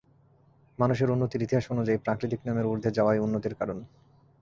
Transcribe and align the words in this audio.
মানুষের 0.79 1.11
উন্নতির 1.11 1.45
ইতিহাস 1.45 1.65
অনুযায়ী 1.71 1.97
প্রাকৃতিক 1.97 2.39
নিয়মের 2.43 2.69
ঊর্ধ্বে 2.71 2.95
যাওয়াই 2.97 3.19
উন্নতির 3.19 3.55
কারণ। 3.55 3.77